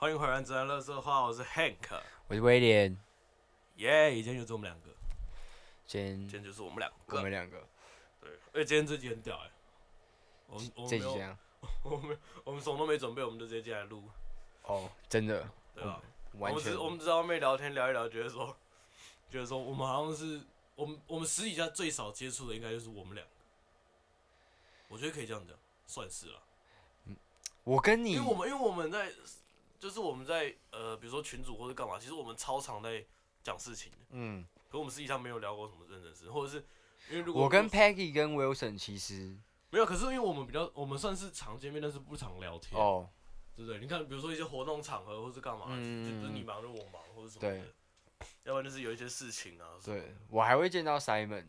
[0.00, 2.96] 欢迎回来，自然乐色话，我是 Hank，我是威廉，
[3.76, 4.88] 耶，今天就是我们两个，
[5.86, 7.62] 今天今天就是我们两个，我们两个，
[8.18, 9.50] 对，而且今天这集很屌哎，
[10.46, 11.36] 我们我们没有，
[11.82, 14.02] 我们 我们什么都没准备，我们就直接进来录，
[14.62, 16.00] 哦，真的，对吧？
[16.38, 18.56] 完全，我们只在外面聊天聊一聊，觉得说，
[19.30, 20.40] 觉得说我们好像是，
[20.76, 23.32] 我们我们私底下最少接触的应该就是我们两个，
[24.88, 25.54] 我觉得可以这样讲，
[25.86, 26.40] 算是了。
[27.64, 29.12] 我跟你，因为我们因为我们在，
[29.80, 33.04] 就是我们在呃，比如说群主或者干嘛，其实我们超常在
[33.42, 33.90] 讲事情。
[34.10, 34.46] 嗯。
[34.68, 36.64] 可我们实际上没有聊过什么认真事，或者是
[37.08, 39.36] 因为如果我跟 Peggy 跟 Wilson 其实
[39.70, 42.80] 没有，可是因为我们比较，我们算是常见面，但是不常聊天。
[42.80, 43.08] 哦。
[43.56, 43.80] 对不对？
[43.80, 47.60] 你看，比如说一些活动场合或是干嘛，嗯、就不是你忙就我忙，或者什么的。
[47.60, 47.74] 对。
[48.44, 49.70] 要不然就是有一些事情啊。
[49.84, 51.46] 对，我还会见到 Simon，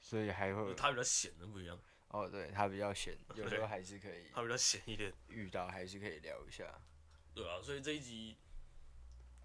[0.00, 0.74] 所以还会。
[0.74, 1.78] 他比较闲的不一样。
[2.08, 4.24] 哦，对他比较闲，有时候还是可以。
[4.34, 6.64] 他比较闲一点，遇到还是可以聊一下。
[7.36, 8.34] 对啊，所以这一集，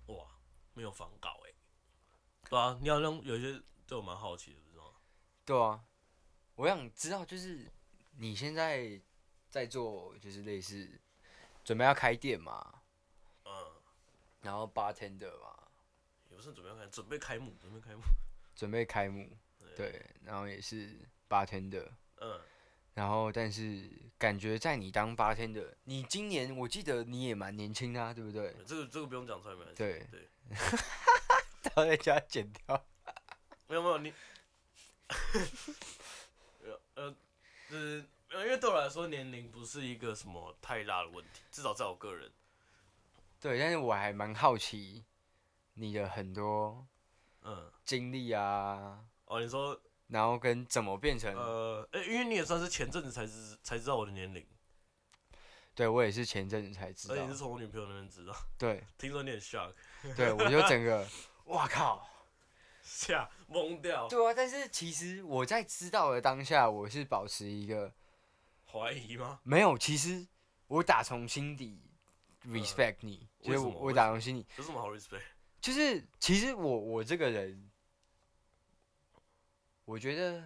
[0.06, 0.26] 哇，
[0.74, 1.52] 没有仿稿哎。
[2.50, 4.86] 对啊，你好像有一些对我蛮好奇的，不是吗？
[5.44, 5.84] 对啊，
[6.56, 7.70] 我想知道，就是
[8.12, 9.02] 你现在
[9.50, 11.02] 在做，就是类似
[11.66, 12.82] 准备要开店嘛？
[13.44, 13.52] 嗯。
[14.40, 15.68] 然后 bartender 嘛？
[16.30, 18.02] 也不是准备要开，准备开幕，准备开幕。
[18.56, 19.38] 准备开幕，
[19.76, 21.92] 对，然后也是 bartender。
[22.16, 22.40] 嗯。
[22.94, 28.54] 然后，但是感觉在你当 bartender，你今年我记得你也蛮年轻的啊，对不对？
[28.68, 29.78] 这个这个不用讲出来没关系。
[29.78, 30.28] 对 对。
[31.64, 32.86] 他在家剪掉。
[33.68, 34.14] 没有没有你。
[36.96, 37.16] 呃，
[37.70, 42.30] 就是因为对我来说年龄不是一个什么太大的问题，至少在我个人。
[43.40, 45.06] 对，但是我还蛮好奇
[45.76, 46.86] 你的很多
[47.44, 49.06] 嗯经历啊。
[49.26, 49.82] 哦，你说。
[50.12, 54.46] 然后跟怎么变成呃，哎，因为你也算是前阵子才知才知道我的年龄，
[55.74, 59.74] 对我也是前阵子才知道，而且是从我女朋友那边知道，对， 听说你很 shock，
[60.18, 61.08] 对我就整个，
[61.48, 62.06] 哇靠，
[62.84, 67.94] 吓懵掉，对啊，但是其实我在知道的当下，我是保持一个
[68.66, 69.40] 怀疑吗？
[69.44, 70.28] 没有，其实
[70.68, 71.82] 我打从心底
[72.46, 75.22] respect 你，就是我我打从心底，有什么好 respect？
[75.62, 77.71] 就是其实我我这个人。
[79.92, 80.42] 我觉得，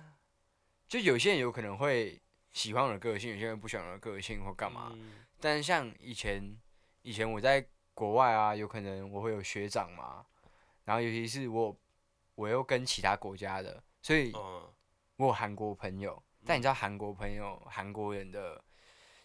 [0.88, 2.19] 就有些人有可能会
[2.53, 4.91] 喜欢我的个性，有些人不喜欢我的个性或干嘛。
[4.95, 6.59] 嗯、但是像以前，
[7.03, 7.63] 以前我在
[7.94, 10.25] 国外啊，有可能我会有学长嘛，
[10.85, 11.78] 然后尤其是我，
[12.33, 16.16] 我又跟其他国家的，所以我有韩国朋友。
[16.39, 18.59] 嗯、但你知道韩国朋友，韩国人的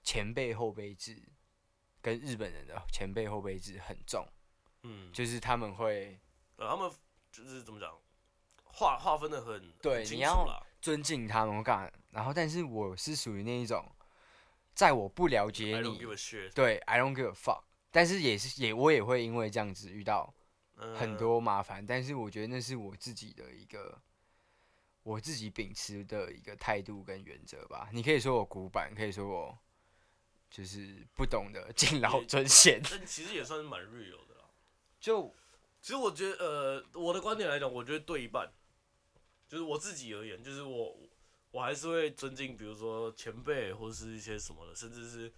[0.02, 1.18] 前辈后辈制
[2.02, 4.28] 跟日本人的前辈后辈制很重，
[4.82, 6.20] 嗯，就是他们会，
[6.56, 6.92] 呃，他们
[7.32, 7.90] 就是怎么讲？
[8.72, 10.44] 划划分的很对，你要
[10.80, 11.92] 尊敬他们，我干。
[12.10, 13.84] 然后，但是我是属于那一种，
[14.74, 15.98] 在我不了解你，
[16.54, 17.62] 对，I don't give a fuck。
[17.92, 20.32] 但是也是也我也会因为这样子遇到
[20.96, 21.84] 很多麻烦。
[21.84, 24.00] 但是我觉得那是我自己的一个，
[25.02, 27.88] 我自己秉持的一个态度跟原则吧。
[27.92, 29.58] 你可以说我古板，可以说我
[30.50, 32.80] 就是不懂得敬老尊贤。
[32.82, 34.44] 但其实也算是蛮 real 的啦。
[34.98, 35.34] 就
[35.80, 38.52] 其实我觉得，呃，我的观点来讲，我觉得对一半。
[39.50, 40.96] 就是我自己而言，就是我，
[41.50, 45.28] 我还是会尊敬，比如说前辈或者是一些什么的，甚至是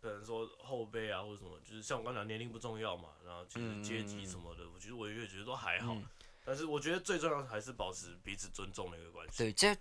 [0.00, 5.92] 可能说后辈啊或者什么，就是像我刚讲年龄不重要嘛，然后就是阶级什么的，我觉得我也觉得都还好。
[5.92, 6.06] 嗯、
[6.42, 9.36] 但是我觉得最重要的还是保持彼此尊重的一个关系。
[9.36, 9.76] 对，这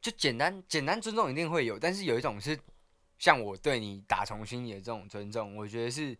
[0.00, 2.58] 就简单简单尊重一定会有，但是有一种是
[3.18, 6.16] 像我对你打从心里的这种尊重，我觉得是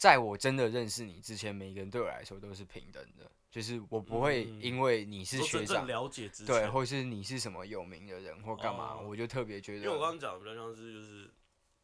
[0.00, 3.30] 在我真的认识你之前，每个人对我来说都是平等的。
[3.50, 9.80] 就是我不会因为你是学长，了解对，或是你是什么有名的人或干嘛，我就特别觉得。
[9.80, 11.30] 因为我刚刚讲的比较像是，就是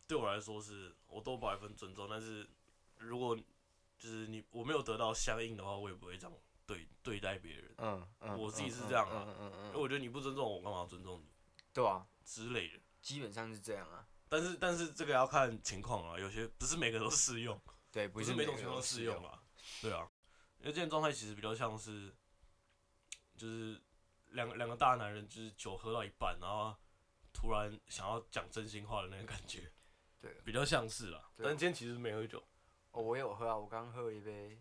[0.06, 2.06] 对我来说是，我都把一份尊重。
[2.08, 2.48] 但是
[2.96, 3.36] 如果
[3.98, 6.34] 就是你我没有得到相应的话，我也不会这样
[6.64, 7.74] 对对待别人。
[7.76, 9.26] 嗯嗯，我自己是这样啊。
[9.28, 9.66] 嗯嗯嗯。
[9.66, 11.26] 因为我觉得你不尊重我，干嘛要尊重你？
[11.74, 12.80] 对啊，之类的。
[13.02, 14.08] 基本上是这样啊。
[14.30, 17.60] 但是但是这个要看情况啊，有些不是每个都适用。
[17.96, 19.42] 对，不是每种情况都适用啊。
[19.80, 20.06] 对啊。
[20.58, 22.14] 因为这种状态其实比较像是，
[23.38, 23.80] 就是
[24.32, 26.76] 两个两个大男人，就是酒喝到一半，然后
[27.32, 29.72] 突然想要讲真心话的那个感觉，
[30.20, 31.30] 对，比较像是啦。
[31.38, 32.46] 但今天其实没喝酒。
[32.90, 34.60] 哦，我有喝啊，我刚喝了一杯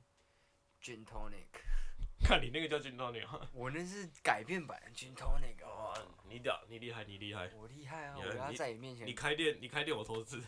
[0.81, 1.47] Gin Tonic。
[2.23, 5.61] 看你那个叫 Gin Tonic，我那是改变版的 Gin Tonic。
[5.65, 5.93] 哦，
[6.29, 7.51] 你屌，你厉害，你厉害。
[7.53, 8.15] 我厉害啊！
[8.17, 9.05] 我要在你面前。
[9.05, 10.41] 你开店，你开店，我投资。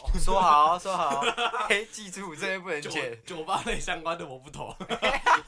[0.00, 1.20] 哦、说好，说好，
[1.68, 3.22] 嘿， 记住这些不能剪。
[3.24, 4.74] 酒吧类相关的我不投。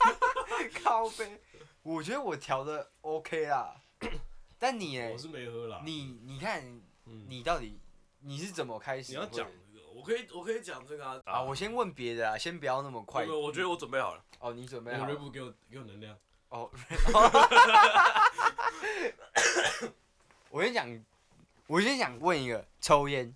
[0.83, 1.41] 靠杯，
[1.83, 3.75] 我觉得我调的 OK 啦。
[4.59, 5.81] 但你哎，我是没喝啦。
[5.85, 6.81] 你你看，
[7.29, 7.79] 你到底
[8.21, 9.13] 你是怎么开始？
[9.13, 9.47] 你要讲，
[9.95, 11.21] 我可以我可以讲这个啊。
[11.25, 13.27] 啊，我先问别的啊，先不要那么快。
[13.27, 14.25] 我觉得我准备好了。
[14.41, 15.15] 哦，你准备好了。
[15.31, 16.17] 给我给我能量。
[16.49, 16.71] 哦。
[20.51, 21.05] 我先讲，
[21.67, 23.35] 我先想问一个，抽烟，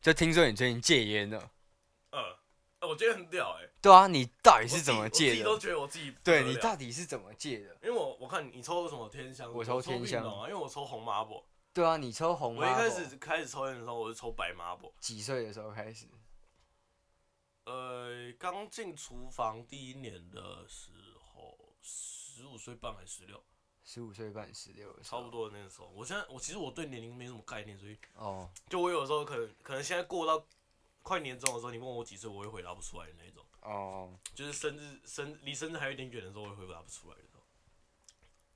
[0.00, 1.50] 就听说你最近戒烟了。
[2.10, 2.38] 呃，
[2.88, 3.68] 我觉得很屌哎。
[3.82, 5.30] 对啊，你到底是怎么戒的？
[5.30, 6.14] 我自己都觉得我自己。
[6.24, 7.74] 对，你到底是怎么戒的？
[7.82, 11.44] 因为我我看你抽什么天香，我抽天香啊，因为我抽红 Marlboro。
[11.74, 12.56] 对啊，你抽红。
[12.56, 14.92] 我一开始开始抽烟的时候，我是抽白 Marlboro。
[15.00, 16.06] 几岁的时候开始？
[17.64, 23.44] 呃，刚进厨房第一年的时候，十五岁半还是十六？
[23.92, 25.88] 十五岁半，十六，差不多的那个时候。
[25.88, 30.46] 我现在我其实我对年龄没什么概念，所以哦，就我有时候可能可能现在过到
[31.02, 33.44] 快年终的时候，你问我几岁，我会回答不出来的那种。
[33.62, 37.22] 哦，就是生日生离生日还有一点远的时候，我会回答不出来的。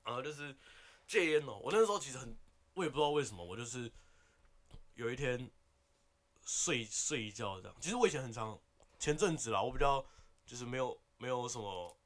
[0.04, 0.56] 然后就是
[1.08, 2.37] 戒烟哦，我那时候其实很，
[2.75, 3.90] 我也不知道为什么，我就是
[4.94, 5.50] 有一天
[6.44, 7.76] 睡睡一觉这样。
[7.80, 8.56] 其实我以前很长，
[9.00, 10.06] 前阵子啦，我比较
[10.46, 11.96] 就是没有没有什么。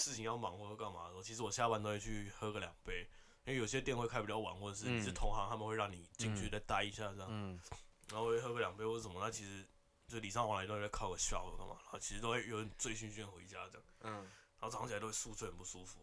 [0.00, 3.06] 事情要忙或者干嘛的时候，其实我下班都会去喝个两杯，
[3.44, 7.60] 因为有些店会开比较晚，或者是你是同行，他们会让你进去再待一下这样，嗯、
[8.08, 9.62] 然后会喝个两杯或者什么，那其实
[10.08, 14.12] 就礼尚往来都会靠个笑或干嘛，然后其实都会有点醉醺醺回家这样，嗯，
[14.58, 16.00] 然后早上起来都会宿醉很不舒服，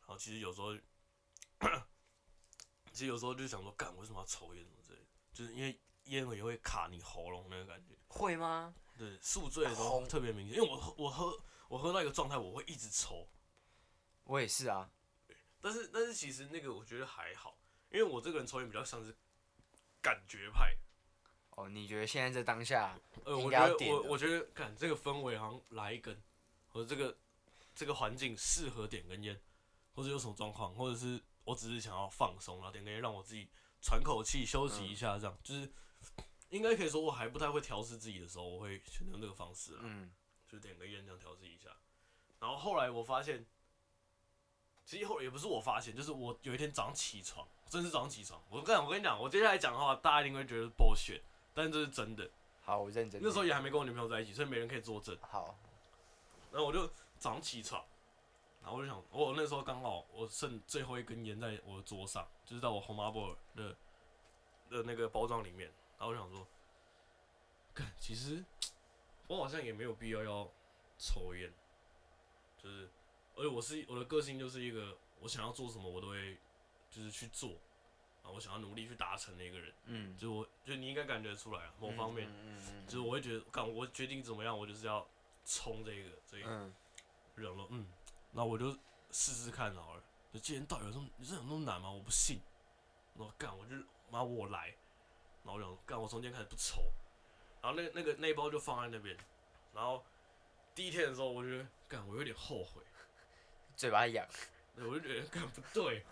[0.00, 0.74] 然后其实有时候，
[2.92, 8.74] 其实有时候就想说，干，我为什么要抽烟什么之类的，就是因为烟也会卡你喉咙那个感觉，会吗？
[8.98, 11.38] 对，宿醉的时候特别明显，因为我我喝。
[11.68, 13.26] 我喝到一个状态，我会一直抽。
[14.26, 14.90] 我也是啊，
[15.60, 17.56] 但是但是其实那个我觉得还好，
[17.90, 19.16] 因为我这个人抽烟比较像是
[20.02, 20.76] 感觉派。
[21.50, 22.98] 哦，你觉得现在在当下？
[23.24, 26.20] 呃，我觉得我我觉得，看这个氛围好像来一根，
[26.68, 27.16] 或者这个
[27.74, 29.40] 这个环境适合点根烟，
[29.94, 33.48] 或者有什么状况，或者是我只是想要放松，然后点根烟让我自己
[33.80, 35.72] 喘口气、休息一下，这样、嗯、就是
[36.50, 39.78] 应该可以说我还不太会调试自己的时候，我会选择这个方式。
[39.80, 40.12] 嗯。
[40.48, 41.76] 就点根烟这样调试一下，
[42.38, 43.44] 然后后来我发现，
[44.86, 48.40] 其实后来也不是我发现，就是我有一天早上起床，真是早上起床。
[48.48, 51.20] 我跟我跟你讲，我接下来讲的话，大家一定会觉得 bullshit，
[51.52, 52.30] 但是这是真的。
[52.62, 53.20] 好，我认真。
[53.20, 55.18] 那时候也还没跟我女朋友在一起，所以没人可以作证。
[55.20, 55.58] 好，
[56.52, 56.86] 然后我就
[57.18, 57.84] 早上起床，
[58.62, 63.76] 然后我就想，我那时候刚好我剩最后一根烟在我的桌上，就是在我红 Marlboro 的
[64.70, 65.68] 的那个包装里面，
[65.98, 66.46] 然后我想说，
[67.74, 68.44] 看，其实。
[69.28, 70.48] 我好像也没有必要要
[70.98, 71.52] 抽烟，
[72.62, 72.88] 就是，
[73.36, 76.36] 而且我是我的个性就是一个，我想要做什么我都会，
[76.90, 77.50] 就是去做，
[78.22, 85.06] 啊，我想要努力去达成的一个人，嗯，就我，就你应该感觉出来啊，某方面，嗯嗯嗯，就是我会觉得，干，我决定怎么样，我就是要
[85.44, 86.72] 冲这个，所以，嗯，
[87.36, 87.86] 就想说，嗯，
[88.32, 88.72] 那我就
[89.10, 90.02] 试试看好了，
[90.32, 91.90] 就既然到底有这么，你这有那么难吗？
[91.90, 92.40] 我不信，
[93.14, 93.76] 然后干，我就
[94.10, 94.74] 妈我来，
[95.44, 96.82] 然后我想干，我从今天开始不抽。
[97.62, 99.16] 然后那那个那一包就放在那边，
[99.74, 100.04] 然后
[100.74, 102.80] 第一天的时候，我觉得干，我有点后悔，
[103.76, 104.26] 嘴巴痒，
[104.76, 106.02] 我就觉得干不对，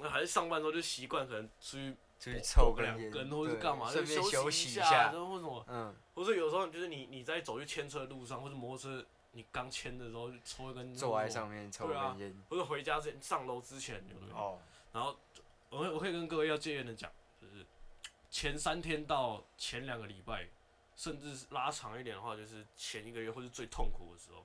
[0.00, 14.36] 那还是上班的时候就习惯，可能出去出去抽个两根，或者是干嘛，顺便休息一下，下，或者什么，嗯，或者有时候就是你你在走去牵车的路上，或者摩托车你刚牵的时候，就抽一根，坐在上面抽根烟，或者回家之前上楼之前，有没有？
[14.36, 14.58] 哦，
[14.92, 15.16] 然后
[15.70, 17.10] 我我可以跟各位要戒烟的讲，
[17.40, 17.64] 就是
[18.30, 20.46] 前三天到前两个礼拜。
[20.98, 24.44] 甚至拉长一点的话，就是前一个月或是最痛苦的时候，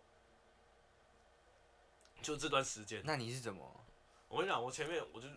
[2.24, 3.02] 就这段时间。
[3.04, 3.86] 那你是怎么？
[4.30, 5.28] 我跟你讲，我前面我就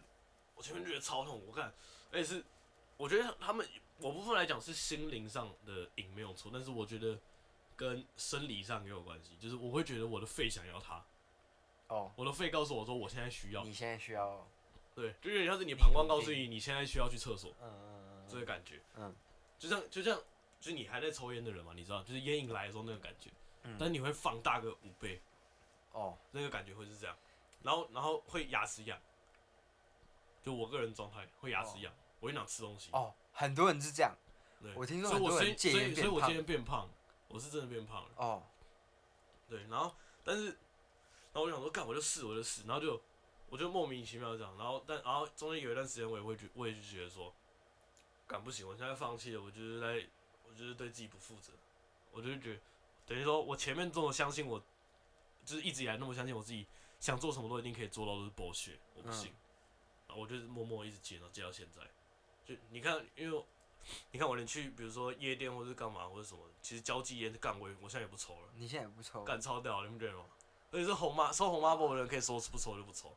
[0.54, 1.74] 我前面觉得超痛，我看，
[2.12, 2.44] 而且是
[2.96, 7.18] 我觉得他们我部分来讲是心灵上的瘾没有错，但是我觉得
[7.76, 11.04] 跟生理上也有关系，就是我会觉得我的肺想要它。
[11.88, 12.12] 哦。
[12.16, 13.64] 我的肺告诉我说我现在需要。
[13.64, 14.48] 你现在需要。
[14.94, 17.52] 对，就有点像是你膀胱告诉你你现在需要去厕所。
[17.60, 18.26] 嗯嗯嗯。
[18.28, 18.80] 这个感觉。
[18.96, 19.14] 嗯。
[19.58, 20.18] 就像就像。
[20.58, 23.30] 就是你还在抽烟的人嘛，你知道，就是烟瘾来的时候那个感觉，
[23.64, 25.20] 嗯、但是你会放大个五倍，
[25.96, 27.16] 哦，那个感觉会是这样，
[27.62, 29.00] 然后然后会牙齿痒，
[30.42, 32.90] 就我个人状态会牙齿痒，哦、我会想吃东西。
[32.92, 34.14] 哦，很多人是这样，
[34.60, 36.90] 对，我听说很多人戒烟变胖，所以所以我今天变胖，
[37.28, 38.10] 我是真的变胖了。
[38.16, 38.42] 哦，
[39.48, 43.00] 对，然后但是，然后我想说，干我就试我就试，然后就
[43.48, 47.32] 我就莫名其妙的这样，然后但然后中间有一段时间我也会觉我也就觉得说，
[48.26, 50.06] 干不行，我现在放弃了，我就是在。
[50.48, 51.52] 我就是对自己不负责，
[52.12, 52.60] 我就觉得，
[53.04, 54.62] 等于说我前面这么相信我，
[55.46, 56.66] 就是一直以来那么相信我自己，
[57.00, 59.32] 想做什么都一定可以做到，都是 bullshit，我不信。
[60.06, 61.80] 然后我就是默默一直戒，然后戒到现在。
[62.44, 63.44] 就你看，因为
[64.10, 68.48] 你看我连去，比如说夜店或是干嘛或者什么，其实交际烟干我，我现在也不抽了。
[68.56, 69.24] 你现在也不抽？
[69.24, 70.24] 干超屌，你们觉得吗？
[70.72, 73.16] 而且是红妈抽红 Marlboro 的人可以说是不抽就不抽。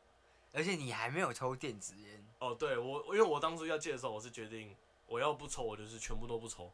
[0.52, 2.24] 而且你还没有抽电子烟。
[2.38, 4.74] 哦，对我，因为我当初要戒的时候，我是决定
[5.06, 6.72] 我要不抽，我就是全部都不抽。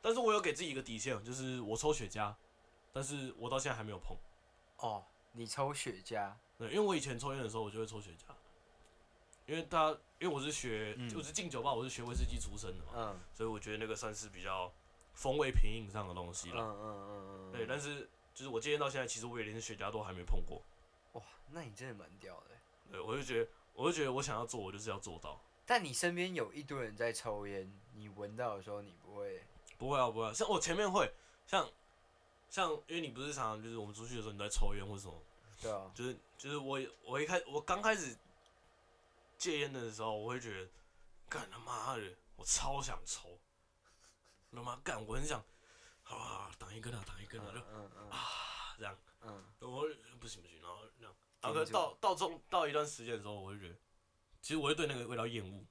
[0.00, 2.34] 但是我有给自己一个底线，就是我抽雪茄，
[2.92, 4.16] 但是我到现在还没有碰。
[4.84, 6.30] 哦，你抽雪茄？
[6.58, 8.32] 对，因为我以前抽烟的时候，我就会抽雪茄。
[9.46, 14.70] 因为他，因为我是学，嗯、我是进酒吧，我是学威士忌出身的嘛，嗯、所以我觉得那个算是比较
[15.14, 16.62] 风味品饮上的东西了。
[16.62, 20.62] 嗯嗯嗯对，但是就是我戒烟到现在，其实我也连雪茄都还没碰过。
[21.12, 22.50] 哇，那你真的蛮屌的。
[22.90, 25.40] 对，我就觉得，我就觉得我想要做，我就是要做到。
[25.66, 29.42] 但你身边有一堆人在抽烟，你闻到的时候，你不会？
[29.76, 30.32] 不会啊，不会啊。
[30.32, 31.10] 像我前面会，
[31.46, 31.68] 像
[32.48, 35.22] 像，因为你不是常常就是我们出去的时候你在抽烟或什么？
[35.60, 35.90] 对啊。
[35.94, 38.16] 就是就是我我一开我刚开始。
[39.36, 40.70] 戒烟的时候，我会觉得，
[41.28, 43.38] 干他妈的，我超想抽，
[44.52, 45.44] 他妈干，我很想，
[46.04, 47.60] 啊，挡一根啊，挡一根啊，就
[48.08, 53.74] 啊，这样，嗯，我不行不行，然后这样，然后到到中到一段时间的时候，我会觉得，
[54.40, 55.66] 其实我会对那个味道厌恶。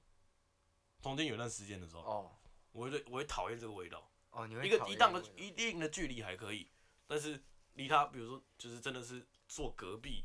[1.00, 2.30] 中间有段时间的时候，哦，
[2.70, 4.06] 我会对我会讨厌这个味道。
[4.34, 6.68] 哦，你会一个一档的一定的距离还可以，
[7.06, 7.40] 但是
[7.74, 10.24] 离他，比如说就是真的是坐隔壁，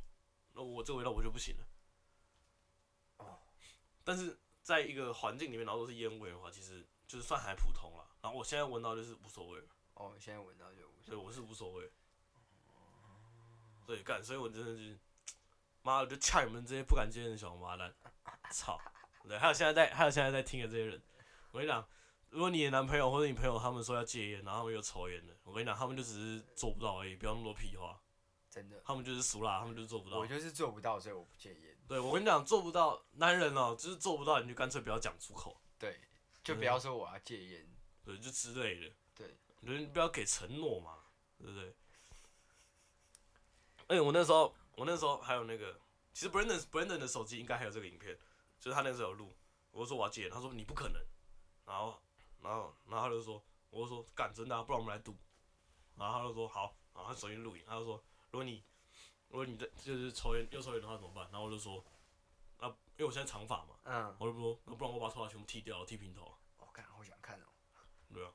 [0.54, 1.68] 那我这个味道我就不行了。
[3.18, 3.40] 哦
[4.04, 8.06] 但是在一个环境里面，然后都是烟味的话，其实就是算还普通了。
[8.22, 9.68] 然后我现在闻到就是无所谓了。
[9.94, 11.06] 哦，现在闻到就无所谓。
[11.06, 11.92] 对，我是无所谓。
[13.86, 14.98] 对，干，所以我真的是，
[15.84, 17.94] 妈的，就呛你们这些不敢戒烟的小王八蛋，
[18.52, 18.80] 操！
[19.28, 21.02] 对，还有现在在，还有现在在听的这些人，
[21.52, 21.88] 我跟你讲，
[22.30, 28.00] 如果你的男朋友或者你朋友他们说要戒烟，然后他们又抽烟的，我跟你讲，他们就只是做不到而已，不要那么多屁话。
[28.50, 28.82] 真的。
[28.84, 30.18] 他们就是俗啦，他们就是做不到。
[30.18, 31.78] 我就是做不到，所以我不戒烟。
[31.88, 35.60] 对，我跟你讲，做不到，男人哦、喔，就是做不到，你就干脆不要讲出口。
[35.78, 36.00] 对，
[36.44, 37.68] 就不要说我要戒烟。
[38.04, 38.96] 对，就之类的。
[39.16, 40.98] 对，你不要给承诺嘛，
[41.38, 41.76] 对不对？
[43.88, 45.80] 哎、欸，我那时候，我那时候还有那个，
[46.14, 48.16] 其实 Brandon Brandon 的手机应该还有这个影片，
[48.60, 49.36] 就是他那时候有录，
[49.72, 51.02] 我就说我要戒烟，他说你不可能，
[51.66, 52.00] 然后，
[52.42, 55.16] 然后，然后他就说，我就说干真的、啊，不然我们来赌，
[55.96, 58.64] 然后他就说好，然后他手机录影，他就说如果你。
[59.32, 61.24] 如果你在就是抽烟又抽烟的话怎么办？
[61.32, 61.86] 然后我就说，
[62.58, 62.66] 啊，
[62.98, 66.36] 因为我现在长发嘛，嗯，我就说，那不然我把头发全部剃掉，剃平头。
[66.58, 67.46] 我、哦、看，好想看哦。
[68.12, 68.32] 对啊。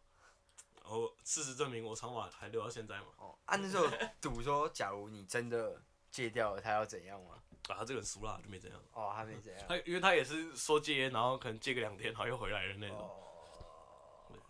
[0.76, 3.06] 然后事实证明，我长发还留到现在嘛。
[3.16, 3.36] 哦。
[3.44, 3.88] 啊，那时候
[4.20, 5.82] 赌说，假如你真的
[6.12, 7.42] 戒掉了，他要怎样吗？
[7.66, 8.80] 啊，他这个人俗辣，就没怎样。
[8.92, 9.66] 哦，他没怎样。
[9.68, 13.00] 他因为他也是说戒烟，然后可能戒个两天，然后又回来的那种。
[13.00, 13.23] 哦。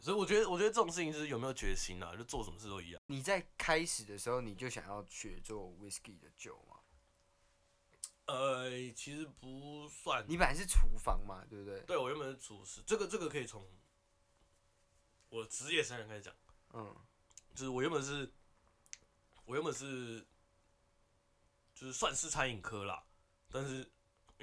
[0.05, 3.01] 所以我觉得，我觉得这种事情就是有没有决心啊，就做什么事都一样。
[3.07, 6.77] 你在开始的时候你就想要学做 whisky 的酒吗？
[8.27, 10.23] 呃，其实不算。
[10.29, 11.81] 你本来是厨房嘛，对不对？
[11.87, 12.83] 对，我原本是厨师。
[12.87, 13.67] 这个这个可以从
[15.31, 16.35] 我职业生涯开始讲。
[16.75, 16.95] 嗯，
[17.55, 18.31] 就是我原本是，
[19.47, 20.21] 我原本是，
[21.75, 23.03] 就是算是餐饮科啦，
[23.51, 23.91] 但是。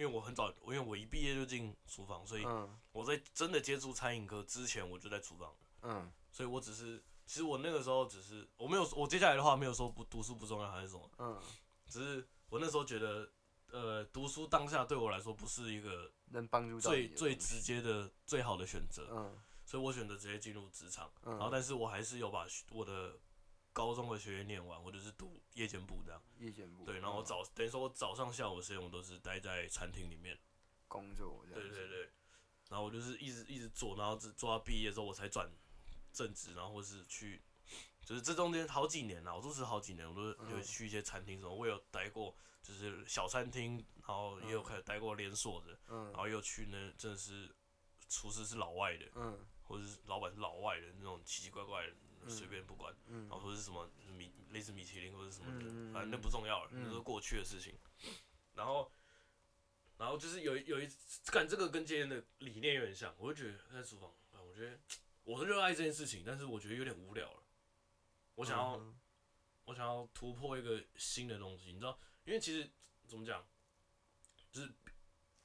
[0.01, 2.43] 因为我很早，因为我一毕业就进厨房，所以
[2.91, 5.55] 我在真的接触餐饮科之前，我就在厨房。
[5.84, 11.08] 嗯，所以我只是，其实我那个时候只是，我没有，我接下来的话没有说不读书不重要还是什么。
[11.20, 11.39] 嗯，
[11.88, 13.29] 只是我那时候觉得，
[13.70, 19.08] 呃，读书当下对我来说不是一个能帮助最最直接的最好的选择。
[19.12, 21.12] 嗯，所以我选择直接进入职场。
[21.25, 23.20] 嗯，然后但是我还是有把我的。
[23.74, 26.22] 高中的学业念完，我就是读夜间部这样。
[26.40, 26.86] 夜间部。
[26.86, 30.38] 对，然后我早、嗯、等于说，我早上下午的时间我都是待在餐厅里面
[30.88, 31.46] 工作。
[31.54, 32.10] 对对对。
[32.70, 35.51] 然后我就是一直一直做，然后做到毕业之后我才转
[36.13, 37.42] 正职，然后或是去，
[38.06, 47.54] 就是这中间好几年了，我都是好几年，我都有去一些餐厅什么，嗯、我有待过，就是小餐厅，然后也有开始待过连锁的，嗯、然后又去那真的是
[48.08, 51.94] 厨师是老外的，嗯、或者是老板是老外的那种奇奇怪怪的。
[52.30, 57.74] 随便不管，嗯、然后说是什么米类似米其林或者什么的，嗯、反正那不重要了，嗯、那是过去的事情。
[58.54, 58.92] 然后，
[59.98, 60.88] 然后就是有有一
[61.25, 64.13] 干这个跟今天的理念有点像，我就觉得在厨房，
[64.46, 64.78] 我觉得
[65.24, 67.44] 我是热爱这件事情，但是我觉得有点无聊了。
[68.36, 69.00] 我想要，嗯、
[69.66, 71.98] 我想要突破一个新的东西，你知道？
[72.25, 72.70] 因为其实
[73.08, 73.46] 怎么讲，
[74.51, 74.72] 就是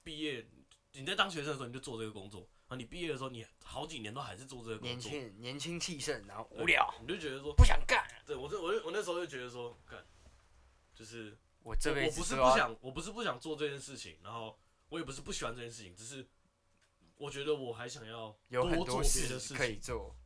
[0.02, 0.46] 毕业
[0.92, 2.48] 你在当学生的时候你就做这个工作。
[2.68, 2.76] 啊！
[2.76, 8.04] 你毕业的时候，你好几年都还是做这个工作，年轻年轻气盛，然后无聊，你就觉得说不想干。
[8.26, 10.04] 对，我就我就我那时候就觉得说干，
[10.92, 14.58] 就是我这辈子我不是不想，我不是不想做这件事情，然后
[14.88, 16.26] 我也不是不喜欢这件事情，只是
[17.16, 20.16] 我觉得我还想要多做别的事情可以做。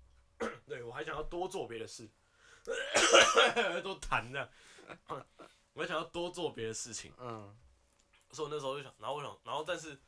[0.67, 2.09] 对，我还想要多做别的事，
[3.85, 4.51] 都谈的，
[5.75, 7.13] 我还想要多做别的事情。
[7.19, 7.55] 嗯，
[8.33, 10.01] 所以我那时候就想，然后我想，然后但是。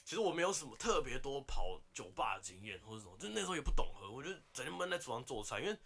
[0.04, 5.60] 其实我没有什么特别多跑酒吧的经验或者什么，就那时候也不懂喝，我就整天闷在厨房做菜。
[5.60, 5.78] 因为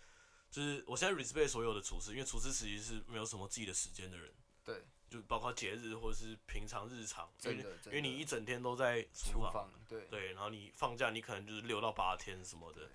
[0.50, 4.32] 就是我现在 respect 所有的厨师，因为厨师其实是没有什么自己的时间的人。
[4.64, 12.88] 对，就包括节日或者是平常日常，真的，因为你一整天都在厨房，对对，然后你放假你可能就是六到八天什么的，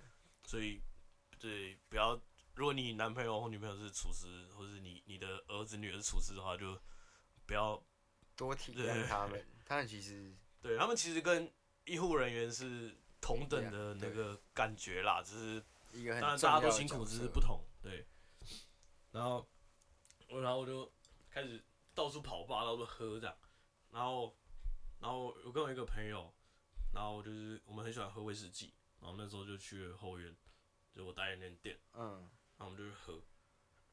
[0.44, 0.80] 所以
[1.38, 2.20] 对，不要，
[2.54, 6.76] 如果你男朋友或女朋友是厨师，或是你你的儿子女儿是厨师的话，就
[7.46, 7.80] 不要
[8.34, 9.46] 多体谅他们。
[9.64, 11.50] 他们其实，对他们其实跟
[11.84, 15.64] 医护人员是同等的那个感觉啦，只是
[16.20, 17.60] 当然大家都辛苦，只是不同。
[17.82, 18.06] 对，
[19.10, 19.48] 然后
[20.28, 20.92] 我然后我就
[21.30, 21.62] 开始
[21.94, 23.36] 到处跑吧，到处喝这样，
[23.90, 24.36] 然后
[25.00, 26.32] 然后我跟我一个朋友，
[26.92, 30.36] 然后就是我们很喜欢喝威士忌，然后那时候就去了后院，
[30.94, 33.22] 就我待的那间店，嗯，然后我们就去喝，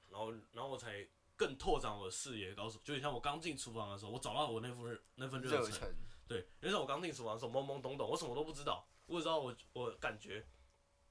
[0.10, 5.96] 然后然后我才更拓展我的视野，告诉就像我刚进厨房的时候，我找到我那份那份热忱，
[6.28, 10.46] 对，那时候我刚进厨房的时候懵懵懂懂，我什么都不知道，我只知道我我感觉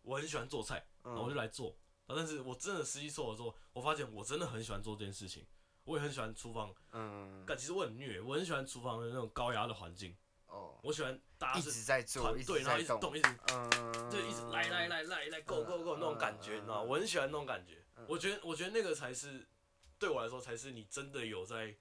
[0.02, 1.76] 我很喜欢做菜，然后我就来做。
[2.06, 5.44] 但是我真的实际做的时候，我发现我真的很喜欢做这件事情，
[5.85, 6.73] 我也很喜欢厨房。
[6.92, 7.42] 嗯。
[7.46, 10.16] 但其实我很虐，我很喜欢厨房的那种高压的环境。
[10.46, 10.78] 哦。
[10.85, 11.85] 我喜欢大家是
[12.20, 16.82] 团队，然后一直动，一直，嗯，就一直来来来来来，go go go 那种感觉，你知道吗？
[16.82, 17.85] 我很喜欢那种感觉。
[18.06, 19.49] 我觉得，我觉得那个才是
[19.99, 21.75] 对我来说，才是你真的有在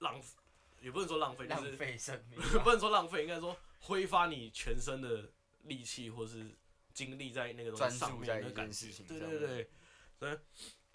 [0.00, 0.36] 浪费，
[0.80, 5.30] 也不能说浪费，就是浪费生命， 不能说浪费，应该说挥发你全身的
[5.62, 6.56] 力气，或是。
[6.94, 9.70] 精力在那个东西上面的感觉，对对对，
[10.18, 10.40] 对，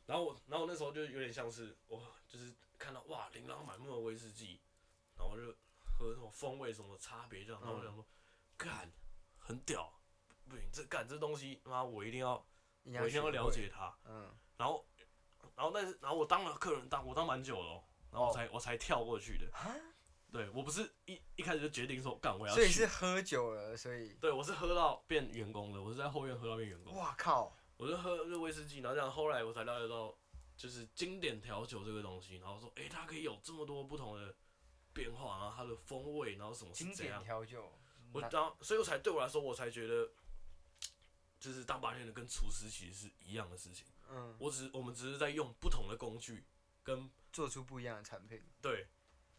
[0.06, 4.60] 然后我，然后我那时候就有点像是，哇就是看到哇，琳琅满目的威士忌，
[5.16, 5.44] 然后我就
[5.82, 8.06] 喝那种风味什么差别这样，然后我想说，
[8.58, 8.92] 干，
[9.38, 9.98] 很屌，
[10.50, 12.34] 不行，这干这东西，妈，我一定要，
[12.84, 14.86] 我一定要了解它，嗯，然后，
[15.56, 17.82] 然后但是，然后我当了客人当，我当蛮久了，
[18.13, 19.48] 然后我才我才跳过去的。
[20.32, 26.96] 对，我不是一一开始就决定说干我要去，所以是喝酒了，所以对，我是喝到变员工的，我是在后院喝到变员工。
[26.96, 27.55] 哇靠！
[27.77, 30.15] 我就喝个威士忌，然后这样后来我才了解到，
[30.55, 34.34] 就是经典调酒这个东西，然后说，哎、欸，它可以有这么多不同的
[34.91, 37.72] 变化，然后它的风味，然后什么是典调酒。
[38.12, 40.10] 我当，所以我才对我来说，我才觉得，
[41.39, 43.86] 就是当白天的跟厨师其实是一样的事情。
[44.10, 44.36] 嗯。
[44.39, 46.43] 我只是我们只是在用不同的工具，
[46.82, 48.42] 跟做出不一样的产品。
[48.62, 48.88] 对。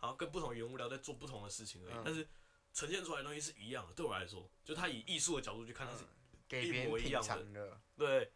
[0.00, 2.28] 然后跟不同的原物料在做不同的事情而已，嗯、但是
[2.74, 3.94] 呈现出来的东西是一样的。
[3.94, 7.42] 对我来说，就他以艺术的角度去看，它是一模一样的。
[7.54, 8.30] 的对，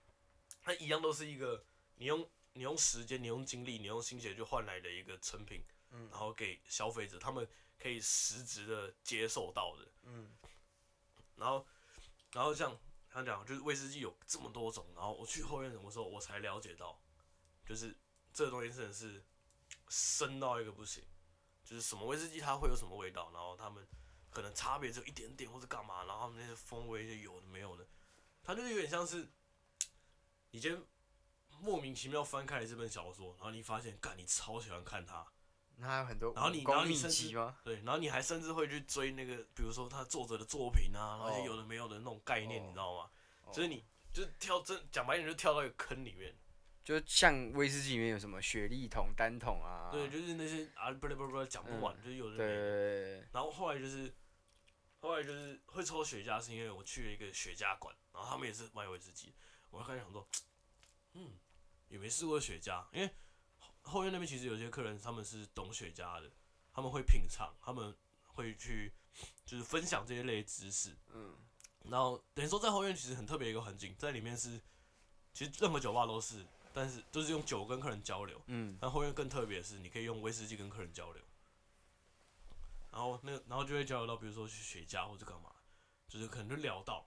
[0.63, 1.63] 它一样都是一个
[1.97, 7.47] 你用你用时间、你用精力、你用心血去换来的一个成品，嗯、然后给消费者他们
[7.79, 9.87] 可以实质的接受到的。
[10.05, 10.31] 嗯、
[11.37, 11.67] 然后，
[12.33, 12.75] 然后像
[13.11, 16.99] 他讲，就是威士忌有这么多种，然后我去后院什么时候我才了解到，
[17.67, 17.95] 就是
[18.33, 19.23] 这个东西真的是
[19.89, 21.05] 深到一个不行。
[21.65, 23.87] 就是什么威士忌它会有什么味道，然后他们
[24.31, 27.87] 可能差别只有一点点或者干嘛，然后他们那些风味就有的没有的，
[28.43, 29.29] 它就是有点像是，
[30.51, 30.83] 你今天
[31.61, 35.27] 莫名其妙翻开了这本小说，然后你发现，干你超喜欢看它，
[35.77, 37.31] 那还有很多，然后你然后你甚至
[37.63, 43.11] 对，然后你还甚至会去追那个，比如说他作者的作品啊，然后有的没有的那种概念，你知道吗？
[43.53, 46.35] 就是你就是跳真讲白一点，就跳到一个坑里面。
[46.89, 49.91] 就像威士忌里面有什么雪莉桶、单桶啊？
[49.93, 53.29] 对，就是那些啊，不不不不，讲不完，嗯、就是有的没的。
[53.31, 54.11] 然后后来就是，
[55.01, 59.35] 后来就是会抽雪茄，是因为我去了一个雪茄馆，然后他们也是卖威士忌。
[59.69, 60.27] 我开始想说，
[61.13, 61.33] 嗯，
[61.89, 63.11] 也没试过雪茄，因为
[63.83, 66.33] 后院那边其实有些客人他们是懂雪茄的，
[66.73, 67.95] 他们会品尝，他们
[68.29, 68.95] 会去
[69.45, 70.97] 就是分享这些类知识。
[71.13, 71.37] 嗯。
[71.91, 74.59] 然后等于说在后院其实很特别一个环境，在里面是，
[75.35, 76.47] 其实任何酒吧都是。
[76.79, 81.21] 但是都是用酒跟客人交流，嗯，但后面更特别的是，你可以用威士忌跟客人交流，
[82.93, 85.51] 然后那个，然后就会交流到，比如说去雪茄或者干嘛，
[86.07, 87.05] 就是可能就聊到，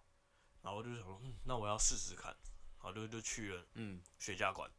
[0.62, 2.36] 然后我就想说，嗯，那我要试试看，
[2.80, 4.70] 然后就就去了，嗯，雪茄馆，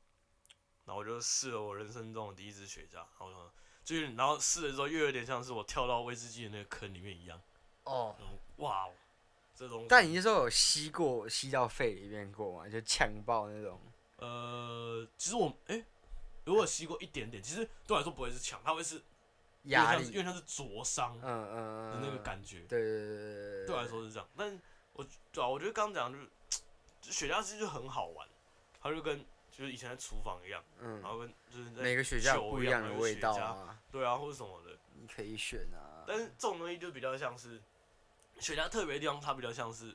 [0.84, 3.32] 然后我就试了我人生中的第一支雪茄，然后
[3.82, 7.40] 就是，然后试了之后，又有点像是我跳到威士忌的那个坑里面一样，
[7.84, 8.14] 哦，
[8.56, 8.90] 哇，
[9.54, 12.68] 这种，但你那时候有吸过，吸到肺里面过吗？
[12.68, 13.80] 就呛爆那种。
[14.22, 15.84] 呃，其实我哎、欸，
[16.44, 19.02] 如果吸过一点点，其实对我来说不会是呛，它会是
[19.64, 22.60] 压力，因为它是灼伤，嗯嗯的那个感觉。
[22.68, 24.60] 对对对对对我来说是这样，但是
[24.92, 26.30] 我对啊，我觉得刚刚讲就是，
[27.00, 28.28] 就雪茄其实就很好玩，
[28.80, 29.18] 它就跟
[29.50, 36.04] 就是以前在厨房一样，嗯，然后跟就是每个雪茄不一样的味道啊，对啊，或者什么的，你可以选啊。
[36.06, 37.60] 但是这种东西就比较像是
[38.38, 39.92] 雪茄特别的地方，它比较像是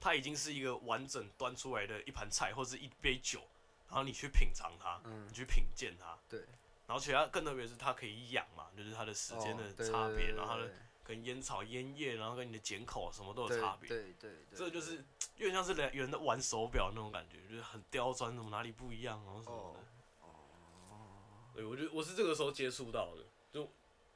[0.00, 3.40] 它已经是一个完整端出来的一盘菜或者是一杯酒。
[3.88, 6.40] 然后你去品尝它，嗯、你去品鉴它，对。
[6.86, 10.70] 然后其他更特别是它可以养嘛，就是它的时间的差别，然后它的
[11.04, 13.88] 跟烟草烟叶，然后跟你的剪口什么都有差别。
[13.88, 14.58] 对对对。
[14.58, 15.04] 这就是
[15.36, 19.80] 有点像是人有人在玩手表那种感觉，就是很刁钻，什么哪里不一样，然后什么的。
[20.26, 21.50] 哦。
[21.54, 23.70] 对，我觉得我是这个时候接触到的，就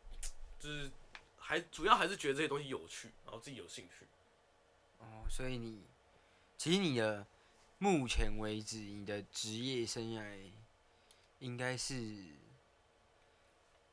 [0.58, 0.90] 就是
[1.38, 4.06] 还主要还是觉得这些东西有趣，然后自己有兴趣。
[4.98, 5.85] 哦，所以你
[6.56, 7.26] 其实你的。
[7.83, 10.23] 目前为止你的职业生涯
[11.40, 11.97] 应该是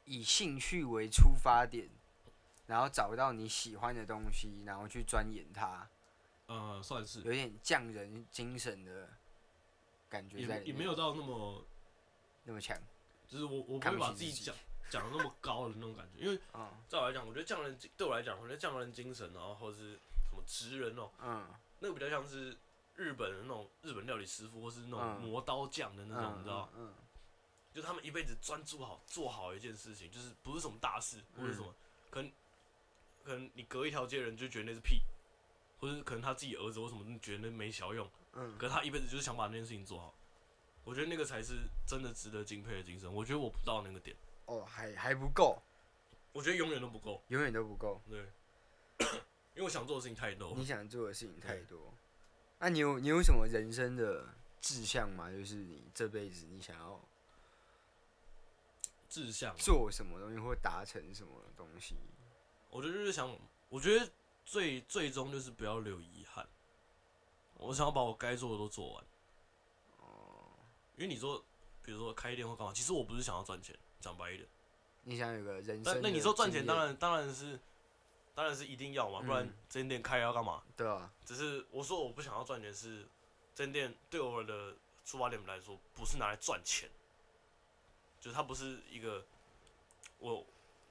[0.05, 1.89] 以兴趣为出发点，
[2.67, 5.89] 然后找到你喜欢的东西，然后去钻研它。
[6.45, 9.09] 呃，算是有点匠人精神的
[10.07, 11.65] 感觉在里面，也也没有到那么
[12.43, 12.79] 那么强。
[13.27, 14.55] 就是我我不会把自己讲
[14.91, 16.39] 讲的那么高的那种感觉，因为
[16.87, 19.93] 在我来讲，我觉得匠人对我来讲，我觉得匠人精神，然后或者是
[20.29, 22.55] 什么职人哦，嗯，那个比较像是
[22.99, 26.93] 日本的那种日本料理师傅，或是那种磨刀匠的那种，嗯、你知道嗯，嗯，
[27.73, 31.75] 就他们一辈子专注好做好一件事情，就是不是什么大事或者什么，嗯、
[32.09, 32.31] 可能
[33.23, 35.01] 可能你隔一条街人就觉得那是屁，
[35.79, 40.13] 或者可能他自己儿子或什么觉得那没小用，嗯，可是他一辈子就是想把那件事情做好。
[40.85, 43.13] 我觉得那个才是真的值得敬佩的精神。
[43.13, 44.15] 我觉得我不到那个点。
[44.45, 45.61] 哦，还还不够。
[46.31, 47.21] 我觉得永远都不够。
[47.27, 48.01] 永远都不够。
[48.09, 48.19] 对。
[49.53, 50.53] 因为我想做的事情太多。
[50.55, 51.93] 你想做的事情太多。
[52.59, 54.27] 那、啊、你有你有什么人生的
[54.61, 55.31] 志向吗？
[55.31, 57.01] 就是你这辈子你想要
[59.09, 61.95] 志向做什么东西，或达成什么东西？
[62.69, 63.33] 我觉得就是想，
[63.69, 64.11] 我觉得
[64.45, 66.45] 最最终就是不要留遗憾。
[67.55, 69.03] 我想要把我该做的都做完。
[70.01, 70.51] 哦
[70.97, 71.43] 因为你说，
[71.81, 74.47] 比如说开店或干嘛，其实我不是想要赚钱，讲白一点。
[75.03, 76.01] 你想有个人生？
[76.01, 77.57] 那你说赚钱，当然当然是，
[78.39, 80.63] 当然是一定要嘛，不然这间店开要干嘛？
[80.77, 81.11] 对啊。
[81.25, 83.05] 只是我说我不想要赚钱，是
[83.53, 86.89] 这间店对我的出发点来说，不是拿来赚钱，
[88.17, 89.27] 就是它不是一个
[90.19, 90.45] 我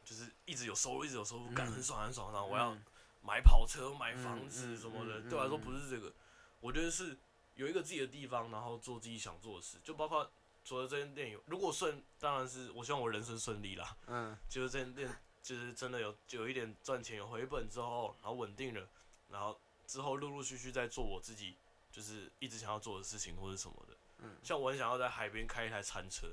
[0.05, 2.77] 就是一直有收入，一直有收入，干很爽很爽，然后我要
[3.23, 6.13] 买跑车、买房子什么的，对我来说不是这个，
[6.61, 7.17] 我觉得是。
[7.55, 10.31] 有一个自己的地方，然后做自己想做的事，就包括
[10.65, 13.97] 除了这间店有，如果顺，当然是我希望我人生顺利啦。
[14.07, 14.39] 嗯。
[14.49, 18.88] 就是这间店，就是真的有有一点赚钱有回本之后，然后稳定了，
[19.29, 21.57] 然后之后陆陆续续在做我自己
[21.90, 23.96] 就是一直想要做的事情或者什么的。
[24.18, 24.37] 嗯。
[24.42, 26.29] 像我很想要在海边开一台餐车。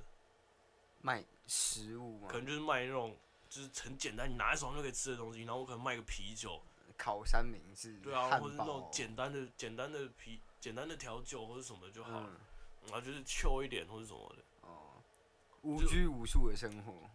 [1.01, 2.27] 卖食物吗？
[2.29, 3.15] 可能就是卖那种
[3.49, 6.61] 就是很简单，你拿在手上就可以吃的东西，然后我可能卖个啤酒。
[6.97, 7.99] 烤三明治。
[7.99, 10.39] 对啊，或者是那种简单的简单的啤。
[10.61, 12.39] 简单的调酒或者什么就好了，嗯、
[12.87, 14.43] 然后就是 Q 一点或者什么的。
[14.61, 15.03] 哦，
[15.61, 17.07] 无拘无束的生活。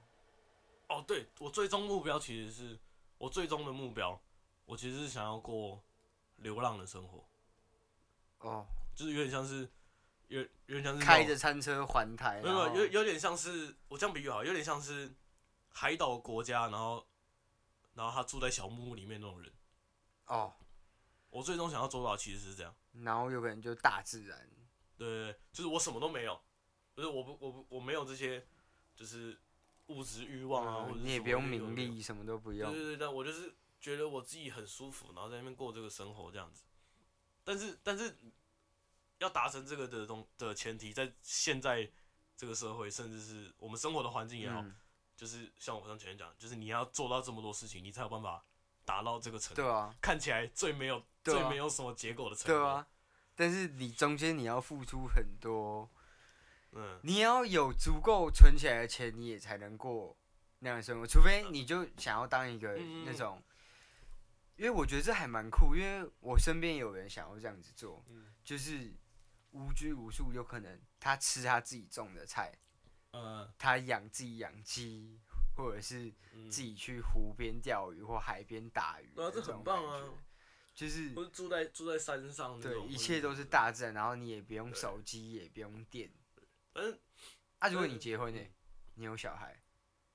[0.90, 2.78] 哦，对，我最终目标其实是
[3.16, 4.20] 我最终的目标，
[4.64, 5.82] 我其实是想要过
[6.36, 7.24] 流浪的生活。
[8.40, 9.70] 哦，就是有点像是
[10.28, 15.14] 有有点像是开着餐车环台，没有有有点像是我这样比喻好，有点像是
[15.68, 17.06] 海岛国家，然后
[17.94, 19.52] 然后他住在小木屋里面那种人。
[20.26, 20.52] 哦。
[21.30, 22.74] 我最终想要做到其实是这样，
[23.04, 24.36] 然后有可能就大自然，
[24.96, 26.36] 对对对，就是我什么都没有，
[26.92, 28.44] 就是我不我不我没有这些，
[28.96, 29.38] 就是
[29.90, 36.62] 物质欲望啊，或者你也不用名利，什么都不用，对对对，但我就是觉得我自己很舒服，然后在那边过这个生活这样子，
[37.44, 38.16] 但是但是
[39.18, 41.90] 要达成这个的东的前提，在现在
[42.36, 44.64] 这个社会，甚至是我们生活的环境也好，
[45.16, 48.44] 就是像我刚前面讲，就是你要做到这么多事情，你才有办法。
[48.82, 52.84] 达到这个程度，对啊，看起来最没有、啊、最没有什么结果的程度，对啊。
[53.36, 55.88] 但是你中间你要付出很多，
[56.72, 60.16] 嗯，你要有足够存起来的钱，你也才能过
[60.60, 61.06] 那样的生活。
[61.06, 63.44] 除非你就想要当一个那种，嗯、
[64.56, 68.92] 因为我觉得这还蛮酷，因为我身边有人想要这样子做，嗯、就是
[69.50, 72.58] 无拘无束，有可能他吃他自己种的菜，
[73.12, 75.20] 嗯，他养自己养鸡。
[75.56, 76.10] 或者是
[76.48, 80.08] 自己去湖边钓鱼或海边打鱼，啊这很棒啊！
[80.74, 86.10] 就是住在住在山上，对，一切都是大自然，然后你也不用手机，也不用电。
[86.80, 86.98] 反正
[87.58, 88.40] 啊，如果你结婚呢，
[88.94, 89.62] 你有小孩，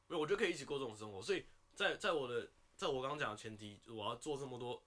[0.07, 1.21] 没有，我觉得可以一起过这种生活。
[1.21, 4.83] 所以在在我的在我刚刚讲的前提，我要做这么多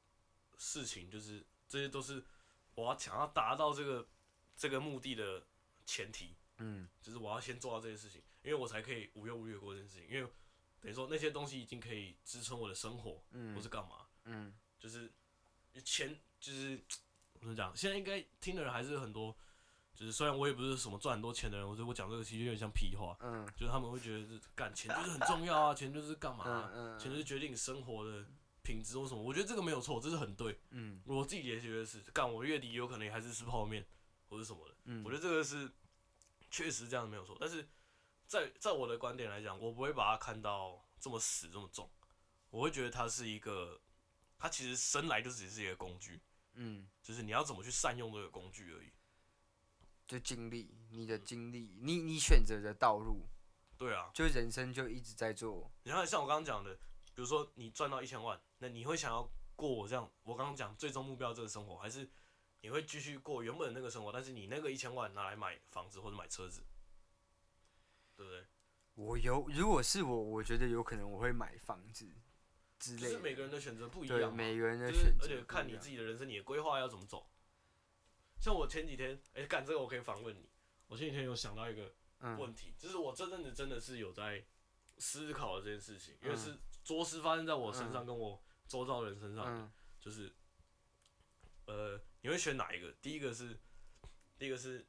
[0.56, 2.24] 事情，就是这些都是
[2.74, 4.08] 我要想要达到这个
[4.56, 5.46] 这个目的的
[5.86, 6.34] 前提。
[6.56, 10.28] 嗯，就是我要先做到这些事情，因为我才可以无忧无虑过这件事情，因为。
[10.80, 15.12] 等于说那些东西已经可以支撑我的生活，嗯，或是干嘛，嗯，就是
[15.84, 16.80] 钱，就是
[17.40, 17.76] 怎么讲？
[17.76, 19.36] 现在应该听的人还是很多，
[19.98, 28.24] 就是虽然我也不是什么赚很多钱的人，我觉得我讲这个其实有点像屁话，嗯，就是他们会觉得是干钱就是很重要啊，钱就是干嘛啊，嗯嗯，钱就是决定你生活的
[28.62, 29.20] 品质或什么。
[29.20, 33.84] 我觉得这个没有错，这是很对，嗯，我自己也觉得是，干我月底有可能还是吃泡面
[34.28, 35.68] 或者什么的，嗯，我觉得这个是
[36.50, 37.68] 确实这样没有错，但是。
[38.28, 41.90] 在在我的观点来讲，我不会把它看到这么死这么重，
[42.50, 43.80] 我会觉得它是一个，
[44.36, 46.20] 它其实生来就只是一个工具，
[46.52, 48.92] 嗯，就是你要怎么去善用这个工具而已。
[50.08, 53.28] 就经历你的经历，你你选择的道路，
[53.76, 55.70] 对啊，就人生就一直在做。
[55.82, 56.74] 你看，像我刚刚讲的，
[57.14, 62.08] 比如说你赚到一千万，那你会想要过我这样，我刚刚讲最终目标这个生活，还是
[62.62, 66.64] 你会继续过原本的那个生活，但是你那个一千万拿来买房子或者买车子，
[68.16, 68.46] 对不对？
[68.94, 72.08] 我有，如果是我，我觉得有可能我会买房子
[72.78, 73.08] 之类的。
[73.08, 77.27] 就是每个人的选择不一样，对，每个人的选择，而且看你自己的人生，你的规划要怎么走。
[78.40, 80.48] 像我前几天，哎、欸，干这个我可以反问你。
[80.86, 81.94] 我前几天有想到一个
[82.38, 84.44] 问题，嗯、就是我真正的真的是有在
[84.98, 90.34] 思考的这件事情，因为是着实发生在我身上，跟我周遭的人身上的，嗯、就是，
[91.66, 92.90] 呃，你会选哪一个？
[93.02, 93.58] 第一个是，
[94.38, 94.86] 第一个是，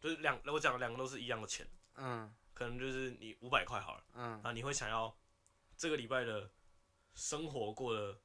[0.00, 2.34] 就是两，我讲的两个都是一样的钱，嗯。
[2.54, 5.18] 可能就是你五百块好了，嗯，那你会想要
[5.74, 6.52] 这个礼拜的
[7.14, 8.20] 生活过得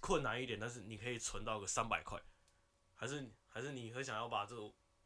[0.00, 2.18] 困难一点，但是你可以存到个三百块，
[2.94, 4.60] 还是还是你会想要把这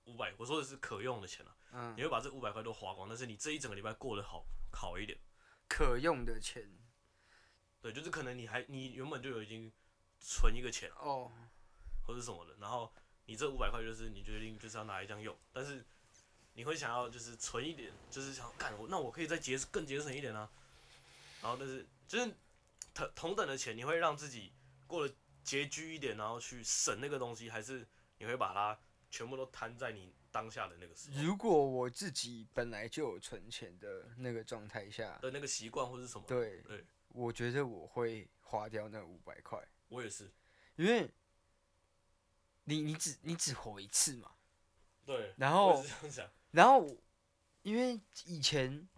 [0.04, 5.16] 五百，我说的是可用的钱啊，嗯，你会把这五百块都花光，但是你这一整个礼拜过得好好一点，
[5.68, 6.66] 可用的钱，
[7.80, 9.70] 对，就是可能你还你原本就有已经
[10.18, 11.30] 存一个钱哦，
[12.06, 12.90] 或者什么的，然后
[13.26, 15.84] 你这五百块就是你决定就是要拿来这样用，但是。
[16.54, 20.50] 你会想要就是存一点，就是想干我，那我可以再节更节省一点啊。
[21.40, 22.34] 然后但是就是
[22.92, 24.52] 同同等的钱，你会让自己
[24.84, 27.86] 过得拮据一点，然后去省那个东西，还是
[28.18, 28.78] 你会把它
[29.10, 31.22] 全部都摊在你当下的那个时候？
[31.22, 36.24] 如果我自己本来就有存钱的那个状态下的那个习惯或是什么？
[36.26, 39.58] 对对，我觉得我会花掉那五百块。
[39.88, 40.30] 我也是，
[40.76, 41.10] 因为
[42.64, 44.30] 你你只你只活一次嘛。
[45.06, 45.82] 对，然后。
[46.50, 46.88] 然后，
[47.60, 48.88] 因为以前，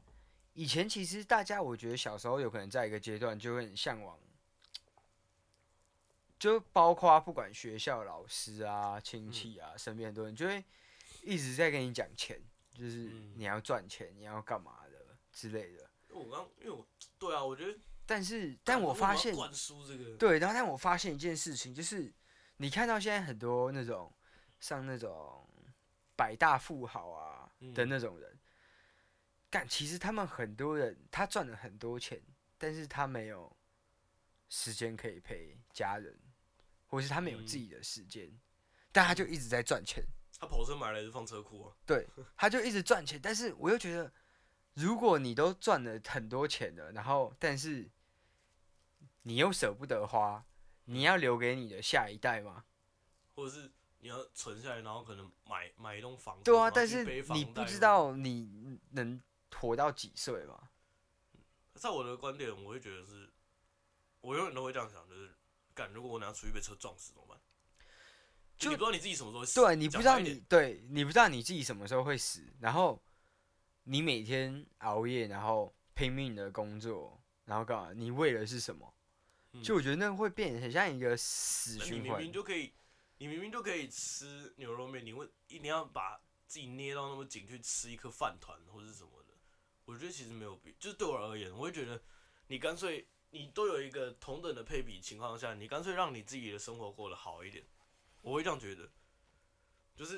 [0.52, 4.16] 以前其实大家，我觉得小时候有可能在一个阶段就会很向往，
[6.40, 10.64] 就包括不管学校老师啊、亲戚啊、身边很多人，就会
[11.22, 12.42] 一直在跟你讲钱，
[12.74, 15.88] 就是你要赚钱，你要干嘛的之类的。
[16.09, 16.85] 我刚，因为我，
[17.16, 19.33] 对啊，我觉得，但是，但我发现，
[20.18, 22.12] 对，然后但我发现一件事情，就是
[22.57, 24.12] 你看到现在很多那种，
[24.59, 25.46] 像那种
[26.16, 27.37] 百大富豪啊。
[27.74, 28.38] 的那种人，
[29.50, 32.18] 干，其实他们很多人，他赚了很多钱，
[32.57, 33.55] 但是他没有
[34.48, 36.18] 时间可以陪家人，
[36.90, 38.38] 或是他没有自己的时间，嗯、
[38.92, 40.05] 但他就一直在赚钱。
[40.38, 41.76] 他跑车买来就放车库啊。
[41.87, 44.12] 对，他就一直赚钱，但是我又觉得，
[44.74, 47.90] 如果你都赚了很多钱了，然后但是
[49.22, 50.44] 你又舍不得花，
[50.85, 52.64] 你要留给你的下一代吗？
[53.35, 53.70] 或者是？
[54.03, 56.44] 你要存下来，然后可能买买一栋房子。
[56.44, 59.20] 对啊，但是你不知道你能
[59.55, 60.70] 活到几岁嘛？
[61.74, 63.31] 在我的观点，我会觉得是，
[64.22, 65.35] 我永远都会这样想，就是，
[65.74, 67.38] 干，如果我等下出去被车撞死怎么办？
[68.56, 69.61] 就你不知道你自己什么时候会死。
[69.61, 73.02] 对，你不知道你对，你不知道你自己什么时候会死，然后
[73.85, 77.92] 你每天熬夜，然后拼命的工作，然后干嘛？
[77.92, 78.94] 你为的是什么？
[79.62, 82.04] 就我觉得那会变得很像一个死循环。
[82.04, 82.72] 你明明就可以。
[83.22, 89.35] 你明明就可以吃牛肉面，你会一定要把自己捏到那么紧去吃一颗饭团或者什么的？
[89.85, 92.02] 我觉得其实没有必，就是对我而言，我会觉得
[92.46, 97.64] 你干脆你都有一个同等的配比情况下，你干脆让你自己的生活过得好一点。
[98.22, 98.90] 我会这样觉得，
[99.94, 100.16] 就是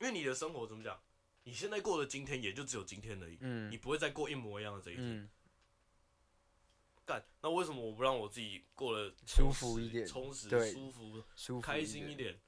[0.00, 1.00] 因为你的生活怎么讲？
[1.44, 5.30] 你现在过的今天也就只有今天而已，嗯，你不会再过一模一样的这一天。
[7.06, 12.40] 干，那为什么我不让我自己过得舒服一点、充实、舒服、舒服开心一点？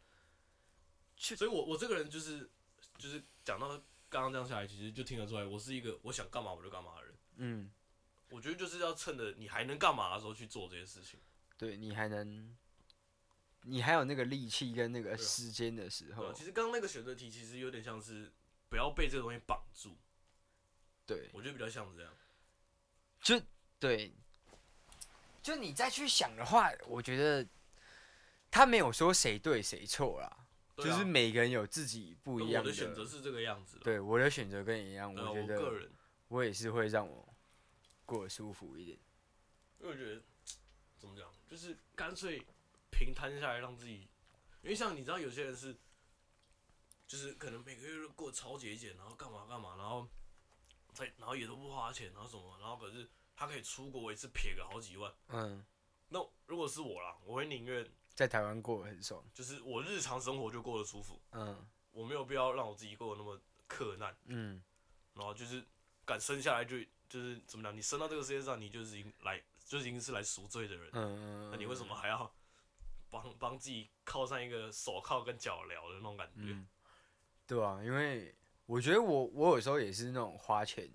[1.18, 2.50] 所以我我这个人就是
[2.96, 3.68] 就是讲到
[4.08, 7.14] 刚刚这样下来，其实就听得出来，我是一个我想干嘛我就干嘛的人。
[7.36, 7.70] 嗯，
[8.30, 11.20] 我觉得就是要趁着你还能干嘛的时候去做这些事情。
[11.56, 12.56] 对，你还能，
[13.62, 16.24] 你还有那个力气跟那个时间的时候。
[16.24, 18.32] 对啊，其实刚刚那个选择题其实有点像是
[18.68, 19.96] 不要被这个东西绑住。
[21.06, 22.12] 对，我觉得比较像是这样。
[23.20, 23.40] 就
[23.78, 24.12] 对。
[25.42, 27.46] 就你再去想的话，我觉得
[28.50, 30.36] 他没有说谁对谁错啦，
[30.76, 33.78] 就是每个人有自己不一样的选择，是这个样子。
[33.78, 35.88] 对，我的选择跟你一样，我觉得
[36.26, 37.35] 我也是会让我
[38.06, 38.98] 过得舒服一点。
[39.80, 40.22] 因为我觉得
[40.98, 42.42] 怎么讲，就是干脆
[42.90, 44.08] 平摊下来，让自己，
[44.62, 45.76] 因为像你知道，有些人是，
[47.06, 50.08] 就是可能每个月都过超节俭，然后干嘛干嘛，然后
[50.94, 53.06] 在然后也都不花钱，然后什么，然后可是。
[53.38, 55.12] 他可以出国一次撇个好几万。
[55.28, 55.62] 嗯，
[56.08, 61.20] 那如果是我啦，我会宁愿在台湾过得很爽，就是我日常生活就过得舒服。
[61.32, 63.38] 嗯，我没有必要让我自己过得那么
[63.68, 64.16] 克难。
[64.24, 64.64] 嗯，
[65.12, 65.62] 然后就是
[66.06, 67.76] 敢生下来就就是怎么讲？
[67.76, 70.90] 你生到这个世界上，你就是已经来就是已经是来赎罪的人。
[70.92, 72.30] 嗯，那你为什么还要
[73.10, 76.42] 帮帮自己靠上一个手铐跟脚镣的那种感觉？
[76.52, 76.66] 嗯，
[77.46, 78.34] 对啊，因为
[78.66, 80.90] 我觉得我我有时候也是那种花钱。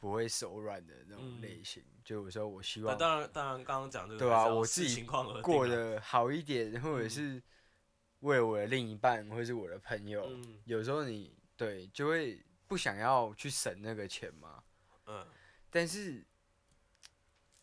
[0.00, 5.02] 不会手软的那种类型，嗯、就有时候我希望，当然当然刚刚讲这个，对啊，我自己
[5.42, 7.42] 过得好一点，或者是
[8.20, 14.64] 为了我的另一半或者是我的朋友，嗯、有时候你对就会不想要去省那个钱嘛。
[15.10, 15.26] 嗯。
[15.70, 16.24] 但是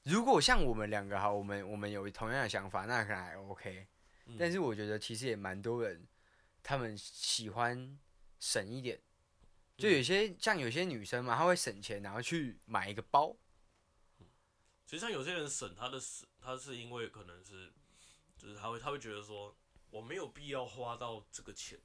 [0.03, 3.87] 如果像我们两个哈，我们我们有同样的想法，那可能还 OK。
[4.25, 6.05] 嗯、但是我觉得其实也蛮多人，
[6.61, 7.97] 他们喜欢
[8.39, 8.99] 省一点，
[9.77, 13.35] 就有些、嗯、像有些女生嘛，她会省钱，然后去买一个包。
[14.85, 17.73] 其实像有些人省他的省，他是因为可能是，
[18.37, 19.53] 就是他会他会觉得说，
[19.89, 21.77] 我没有必要花到这个钱，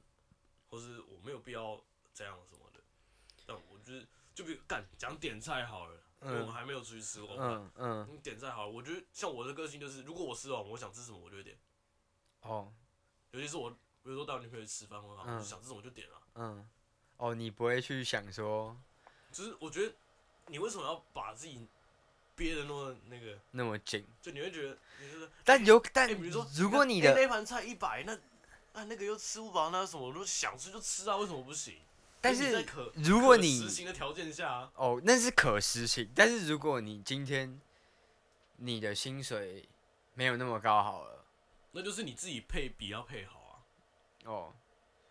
[0.69, 2.81] 或是我没有必要这样什么的。
[3.45, 7.47] 但我就是，就比如干讲点菜好了，嗯、因为我们还没有出去吃过饭。
[7.47, 8.09] 嗯嗯。
[8.11, 11.57] 你点菜好了，我觉得像我的个性就是，如果我吃完我想吃什么，我就会点。
[12.43, 12.73] 哦。
[13.33, 13.77] 尤其是我，比
[14.11, 16.23] 如说带我女朋友去吃饭，我好，嗯、想吃什么就点了。
[16.35, 16.69] 嗯。
[17.17, 18.77] 哦，你不会去想说，
[19.31, 19.95] 就是我觉得，
[20.47, 21.67] 你为什么要把自己？
[22.35, 28.19] 憋的那么那个那么紧，就你会觉得，你觉得，但有但、欸、比如说，如果你的那盘菜一百，那
[28.73, 31.77] 那那个又吃不饱，那什么，如果想吃就吃啊，为什么不行？
[32.23, 36.09] 但是可如果你实行的条件下、啊，哦，那是可实行。
[36.15, 37.61] 但是如果你今天
[38.57, 39.69] 你的薪水
[40.15, 41.25] 没有那么高好了，
[41.73, 43.53] 那就是你自己配比要配好啊，
[44.25, 44.55] 哦，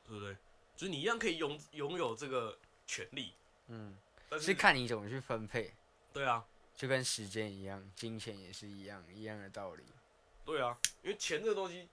[0.05, 0.33] 对不对？
[0.77, 3.33] 就是你一样可以拥拥有这个权利，
[3.67, 3.95] 嗯，
[4.29, 5.73] 但是，是看你怎么去分配，
[6.13, 6.45] 对啊。
[6.73, 9.83] 就跟时间一样，金钱也是一样，一样的道理。
[10.43, 11.87] 对啊，因为钱这个东西，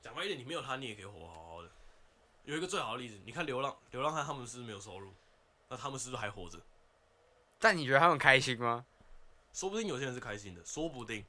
[0.00, 1.70] 讲白一点，你没有它，你也可以活好好的。
[2.44, 5.12] 有一个最好的例子，你看流浪流浪汉，他们是不是没有收入？
[5.68, 6.60] 那他们是不是还活着？
[7.58, 8.84] 但你觉得他们开心吗？
[9.52, 11.24] 说不定有些人是开心的，说不定。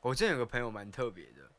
[0.00, 1.50] 我之前有个朋友蛮特别的，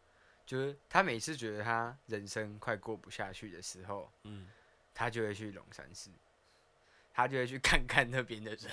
[0.45, 4.47] 就是他每次觉得他人生快过不下去的时候，嗯，
[4.93, 6.11] 他就会去龙山寺，
[7.13, 8.71] 他就会去看看那边的人。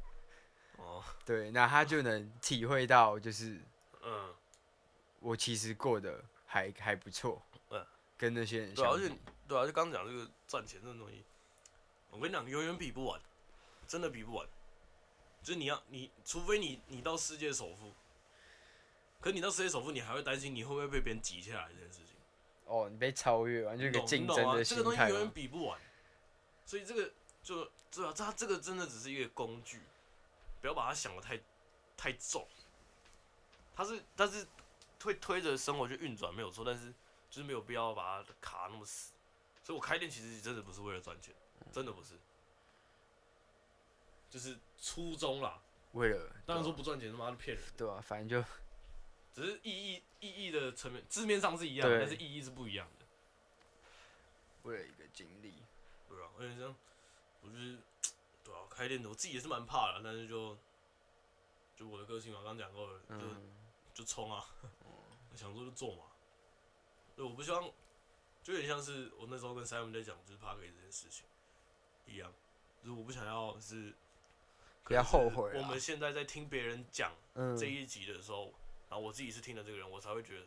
[0.78, 3.60] 哦，对，那他就能体会到，就是，
[4.02, 4.34] 嗯，
[5.20, 7.47] 我其实过得还还不错，嗯，
[8.18, 9.08] 跟那些人对，而且，
[9.46, 11.24] 对啊，就刚刚讲这个赚钱这种东西，
[12.10, 13.18] 我跟你讲，永远比不完，
[13.86, 14.46] 真的比不完，
[15.42, 17.94] 就是你要你，除非你你到世界首富，
[19.20, 22.16] 可你到世界首富，你还会担心你会不会被别人挤下来这件事情。
[22.66, 25.80] 哦，你被超越完，全一个竞争的心态，这个东西永远比不完，
[26.66, 27.10] 所以这个
[27.42, 29.80] 就对啊，这这个真的只是一个工具。
[30.60, 31.40] 不要把它想的太
[31.96, 32.44] 太重，
[33.76, 34.44] 它是但是
[35.04, 36.92] 会推着生活去运转没有错，但是
[37.30, 39.12] 就是没有必要把它卡那么死。
[39.62, 41.34] 所以我开店其实真的不是为了赚钱，
[41.72, 42.14] 真的不是，
[44.30, 45.60] 就是初衷啦。
[45.92, 48.48] 为了当然说不赚钱他妈的骗人，对啊，反正就
[49.34, 53.06] 只是意义意义的层面字面上是一样，但是意义是不一样的。
[54.62, 55.54] 为了一个经历，
[56.08, 56.74] 对啊，而且这样，
[57.42, 57.78] 我就是。
[58.70, 60.56] 开店的我自己也是蛮怕的，但是就
[61.74, 63.52] 就我的个性嘛，刚刚讲过了，就、嗯、
[63.92, 66.04] 就冲啊，嗯、想做就做嘛。
[67.18, 67.64] 对，我不希望，
[68.44, 71.26] 就有点像是我那时候跟 Simon 在讲，就是 Podcast 这件事情
[72.06, 72.32] 一样，
[72.80, 73.92] 就是我不想要是
[74.84, 75.50] 不要后悔。
[75.56, 77.12] 我们现在在听别人讲
[77.58, 78.54] 这一集的时候，嗯、
[78.90, 80.46] 然后我自己是听了这个人，我才会觉得，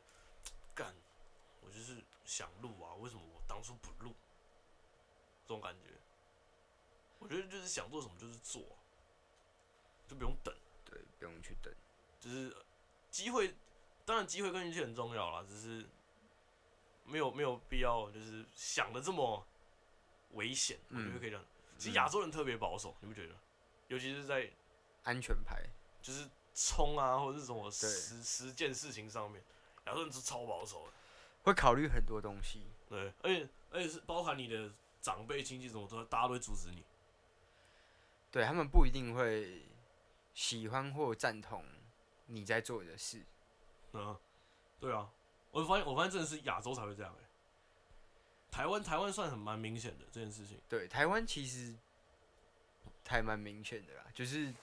[0.73, 0.95] 干，
[1.60, 4.15] 我就是想录啊，为什么我当初不录？
[5.43, 5.89] 这种感觉。
[7.19, 8.62] 我觉得就是想做什么就是做，
[10.07, 10.55] 就不用等。
[10.86, 11.73] 对，不用去等。
[12.17, 12.55] 就是
[13.10, 13.53] 机会，
[14.05, 15.86] 当然机会跟运气很重要啦，只是
[17.05, 19.45] 没有没有必要，就是想的这么
[20.31, 20.77] 危险。
[20.89, 20.99] 嗯。
[20.99, 21.45] 我觉得可以这样。
[21.77, 23.35] 其实亚洲人特别保守，你不觉得？
[23.87, 24.49] 尤其是在
[25.03, 25.63] 安全牌，
[26.01, 29.43] 就是冲啊，或者是什么十十件事情上面，
[29.87, 30.93] 亚洲人是超保守的，
[31.43, 32.61] 会考虑很多东西。
[32.87, 36.83] 对，而且而且是包含你的长辈、亲戚什么的，大家都会阻止你。
[38.29, 39.63] 对，他们不一定会
[40.33, 41.65] 喜欢或赞同
[42.27, 43.25] 你在做的事。
[43.93, 44.15] 嗯，
[44.79, 45.09] 对啊，
[45.51, 47.27] 我发现我发现真的是亚洲才会这样哎。
[48.49, 50.59] 台湾台湾算很蛮明显的这件事情。
[50.67, 51.75] 对，台湾其实
[53.07, 54.53] 还蛮明显的啦，就是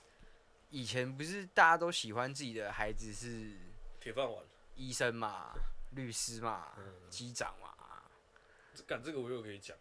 [0.71, 3.57] 以前不是大家都喜欢自己的孩子是
[4.01, 5.55] 铁饭碗，医生嘛，
[5.93, 6.75] 律师嘛，
[7.11, 7.75] 机长嘛。
[8.87, 9.77] 干这个我又可以讲。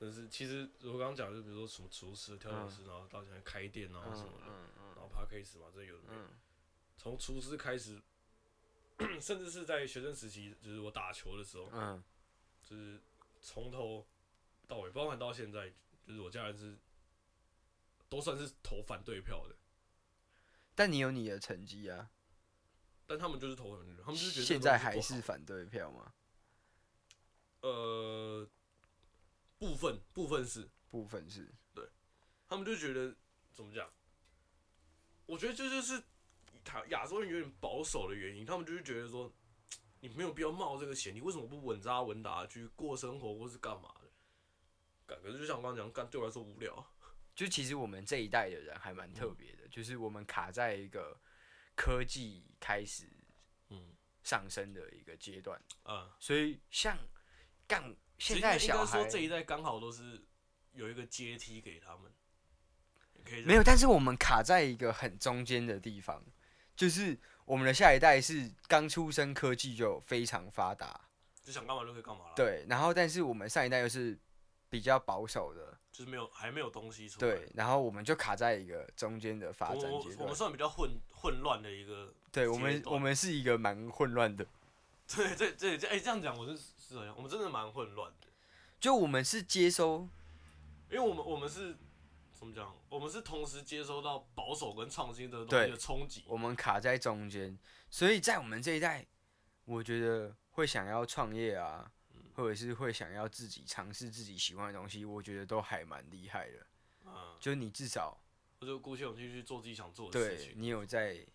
[0.00, 4.46] 但是其实我刚刚讲，就比如说什么厨师、调酒师，然后到现在开店啊什么的，
[4.94, 6.20] 然后 Podcast 嘛，这有的没有。
[6.96, 8.00] 从厨师开始，
[9.20, 12.02] 甚至是在学生时期，就是我打球的时候，嗯
[12.62, 13.00] 就是
[13.40, 14.06] 从头
[14.66, 15.72] 到尾，包含到现在，
[16.06, 16.76] 就是我家人是
[18.08, 19.56] 都算是投反对票的。
[20.74, 22.10] 但你有你的成绩啊。
[23.06, 26.12] 但他们就是投反对票，他们就是觉得现在还是反对票吗？
[27.60, 28.48] 呃。
[29.58, 31.84] 部分部分是部分是对，
[32.46, 33.12] 他们就觉得
[33.52, 33.92] 怎么讲？
[35.26, 36.00] 我觉得这就是
[36.68, 39.32] 台亚洲人有点保守的原因，他们就是觉得说，
[40.00, 44.10] 你没有必要冒这个险，你为什么不稳扎稳打去过生活或是干嘛的？
[45.06, 46.86] 感觉就像我刚刚讲，干对我来说无聊。
[47.34, 51.18] 就其实我们这一代的人还蛮特别的，嗯、就是我们卡在一个
[51.74, 53.08] 科技开始
[53.70, 53.94] 嗯。
[54.24, 56.98] 上升的一个阶段，嗯，所以像
[57.66, 60.22] 干现在小孩这一代刚好都是
[60.72, 62.12] 有一个阶梯给他们，
[63.46, 66.22] 没有，但是我们卡在一个很中间的地方，
[66.78, 71.00] 就是我们的下一代是刚出生科技就非常发达，
[71.42, 74.16] 就想干嘛就可以干嘛了，对，然后但是我们上一代又是
[74.70, 75.76] 比较保守的。
[75.90, 77.34] 就是没有，还没有东西出来。
[77.34, 80.18] 对，然后我们就卡在一个中间的发展阶段。
[80.20, 82.14] 我们算比较混混乱的一个。
[82.30, 84.46] 对我们，我们是一个蛮混乱的。
[85.12, 88.28] 对，这这这，哎，这样讲我是是这样，我们真的蛮混乱的。
[88.78, 90.08] 就我们是接收，
[90.88, 91.76] 因为我们我们是
[92.38, 92.74] 怎么讲？
[92.88, 96.24] 我们是同时接收到保守跟创新的东西的冲击。
[96.26, 97.58] 我们卡在中间，
[97.90, 99.06] 所以在我们这一代，
[99.64, 101.92] 我觉得会想要创业啊。
[102.34, 106.66] 或者是会想要自己尝试自己喜欢的东西，我觉得都还蛮厉害的。
[107.04, 108.16] 嗯，就你至少，
[108.60, 110.52] 我就鼓起勇气去做自己想做的事情。
[110.52, 111.26] 对，你有在，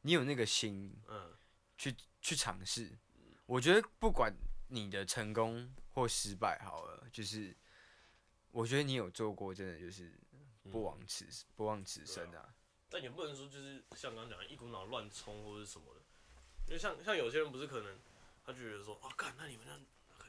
[0.00, 1.36] 你有那个心，嗯，
[1.76, 2.98] 去去尝试。
[3.44, 4.34] 我觉得不管
[4.68, 7.54] 你的成功或失败，好了，就是
[8.50, 10.12] 我觉得你有做过，真的就是
[10.70, 12.38] 不枉此、嗯、不枉此生啊。
[12.38, 12.54] 啊
[12.88, 16.00] 但也不能说就是像刚刚讲的一股脑乱冲或者什么的，
[16.66, 17.98] 因为像像有些人不是可能。
[18.42, 19.80] 他就觉得说，哦，干，那你们这样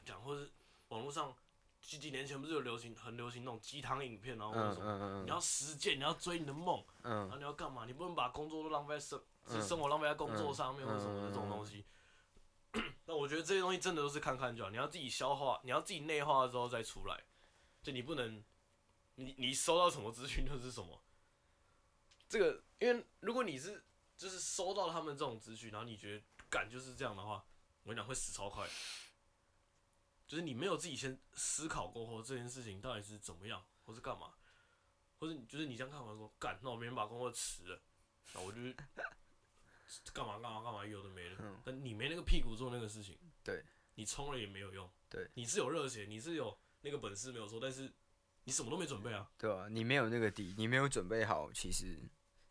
[0.04, 0.48] 讲，或是
[0.88, 1.34] 网络上
[1.80, 7.86] 几几年前不是有流行很流行那种鸡汤影片，然后或者什么，嗯嗯嗯、你要实践，你要追你的梦，嗯、然后你要干嘛？
[7.86, 11.84] 你不能把工作都浪费在生，嗯、生活浪费在工作上面，或者什么的这种东西。
[13.06, 17.24] 那我觉得这些东西真的都是看看就好，你要自己消化，你要自己内化之后再出来。
[17.82, 18.42] 就你不能，
[19.16, 21.02] 你你收到什么资讯就是什么。
[22.28, 23.84] 这个，因为如果你是
[24.16, 27.44] 就是收到他们这种资讯，然后你觉得干就是这样的话。
[27.84, 28.64] 我跟你讲，会死超快，
[30.24, 34.34] 就是你没有自己先思考过后，这件事情到底是怎么样，或是干嘛，
[35.18, 37.82] 或者就是你这样看完说，干，那我明天把工作辞了，
[38.34, 38.60] 那我就
[40.14, 43.64] 干嘛干嘛干嘛，有的没的，嗯、但你没那个屁股做那个事情，对，
[43.96, 47.90] 你冲了也没有用，对，你是有热血，你是有那个本事没有错，但是
[48.44, 51.98] 你什么都没准备啊，对啊，你没有那个底，你没有准备好，其实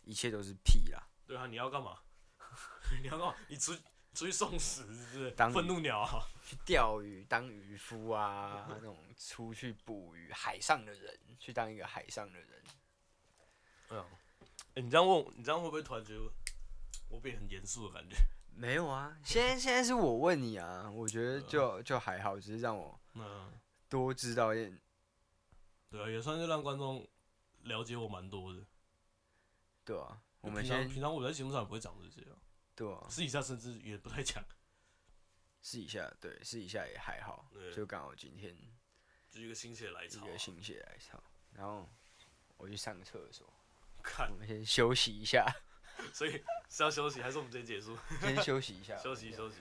[0.01, 1.99] 一切都是屁啦，对啊，你要干嘛？
[3.01, 3.35] 你要干嘛？
[3.47, 3.73] 你出。
[4.13, 5.31] 出去送死是不是？
[5.31, 6.27] 当愤怒鸟啊！
[6.43, 12.61] 去钓鱼当渔夫啊，那种出去捕鱼海上的人，去当一个海上的人。
[13.87, 14.05] 哎呀，
[14.73, 16.29] 欸，你这样问，你这样会不会突然觉得
[17.07, 18.17] 我变很严肃的感觉？
[18.53, 22.99] 没有啊，现在现在是我问你啊，我觉得就就还好，只是让我
[23.91, 24.81] 多知道一点。
[25.89, 27.05] 对啊，也算是让观众
[27.63, 28.65] 了解我蛮多的。
[29.83, 32.37] 对啊，我们平常平常我在节目上也不会讲这些啊。
[32.73, 34.41] 对啊，私底下甚至也不太讲。
[35.61, 38.57] 试一下对，试一下也还好，对就刚好今天，
[39.29, 41.21] 就一个心血来潮，一个心血来潮，
[41.51, 41.87] 然后
[42.55, 43.53] 我去上个厕所，
[44.01, 45.45] 看，我们先休息一下，
[46.13, 46.31] 所以
[46.69, 47.95] 是要休息还是我们直接结束？
[48.21, 49.57] 先休息一下，休 息休息。